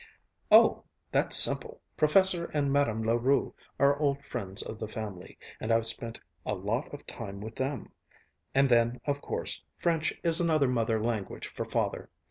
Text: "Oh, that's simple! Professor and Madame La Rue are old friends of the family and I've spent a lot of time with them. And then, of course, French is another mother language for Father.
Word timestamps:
"Oh, 0.49 0.85
that's 1.11 1.37
simple! 1.37 1.79
Professor 1.95 2.45
and 2.55 2.73
Madame 2.73 3.03
La 3.03 3.13
Rue 3.13 3.53
are 3.77 3.99
old 3.99 4.25
friends 4.25 4.63
of 4.63 4.79
the 4.79 4.87
family 4.87 5.37
and 5.59 5.71
I've 5.71 5.85
spent 5.85 6.19
a 6.43 6.55
lot 6.55 6.91
of 6.91 7.05
time 7.05 7.39
with 7.39 7.55
them. 7.55 7.91
And 8.55 8.67
then, 8.67 8.99
of 9.05 9.21
course, 9.21 9.63
French 9.77 10.11
is 10.23 10.39
another 10.39 10.67
mother 10.69 10.99
language 10.99 11.45
for 11.45 11.65
Father. 11.65 12.09